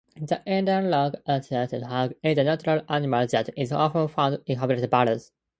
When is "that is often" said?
3.27-4.07